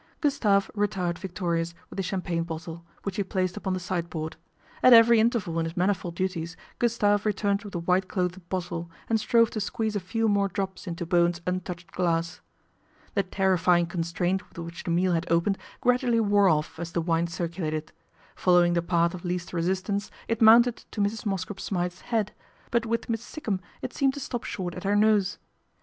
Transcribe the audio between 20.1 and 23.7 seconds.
it mounted to Mrs. Mosscrop Smythe's head; but with Miss Sikkum